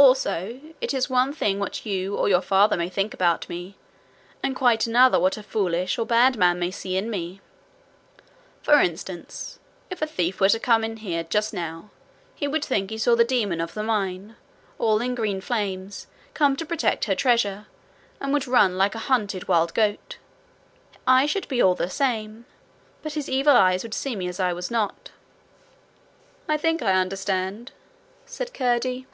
Also, 0.00 0.60
it 0.80 0.94
is 0.94 1.10
one 1.10 1.32
thing 1.32 1.58
what 1.58 1.84
you 1.84 2.16
or 2.16 2.28
your 2.28 2.40
father 2.40 2.76
may 2.76 2.88
think 2.88 3.12
about 3.12 3.48
me, 3.48 3.76
and 4.44 4.54
quite 4.54 4.86
another 4.86 5.18
what 5.18 5.36
a 5.36 5.42
foolish 5.42 5.98
or 5.98 6.06
bad 6.06 6.36
man 6.36 6.56
may 6.56 6.70
see 6.70 6.96
in 6.96 7.10
me. 7.10 7.40
For 8.62 8.80
instance, 8.80 9.58
if 9.90 10.00
a 10.00 10.06
thief 10.06 10.40
were 10.40 10.48
to 10.50 10.60
come 10.60 10.84
in 10.84 10.98
here 10.98 11.24
just 11.24 11.52
now, 11.52 11.90
he 12.34 12.46
would 12.46 12.64
think 12.64 12.88
he 12.90 12.96
saw 12.96 13.16
the 13.16 13.24
demon 13.24 13.60
of 13.60 13.74
the 13.74 13.82
mine, 13.82 14.36
all 14.78 15.00
in 15.00 15.16
green 15.16 15.40
flames, 15.40 16.06
come 16.32 16.54
to 16.56 16.64
protect 16.66 17.06
her 17.06 17.16
treasure, 17.16 17.66
and 18.20 18.32
would 18.32 18.46
run 18.46 18.78
like 18.78 18.94
a 18.94 18.98
hunted 19.10 19.48
wild 19.48 19.74
goat. 19.74 20.16
I 21.08 21.26
should 21.26 21.48
be 21.48 21.60
all 21.60 21.74
the 21.74 21.90
same, 21.90 22.46
but 23.02 23.14
his 23.14 23.28
evil 23.28 23.56
eyes 23.56 23.82
would 23.82 23.94
see 23.94 24.14
me 24.14 24.28
as 24.28 24.38
I 24.38 24.52
was 24.52 24.70
not.' 24.70 25.10
'I 26.48 26.56
think 26.58 26.82
I 26.82 26.92
understand,' 26.92 27.72
said 28.26 28.54
Curdie. 28.54 29.08